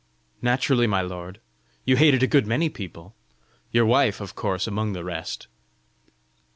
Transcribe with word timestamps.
"Naturally, 0.41 0.87
my 0.87 1.01
lord! 1.03 1.39
You 1.85 1.95
hated 1.95 2.23
a 2.23 2.27
good 2.27 2.47
many 2.47 2.69
people! 2.69 3.13
your 3.71 3.85
wife, 3.85 4.19
of 4.19 4.33
course, 4.33 4.65
among 4.65 4.93
the 4.93 5.03
rest!" 5.03 5.45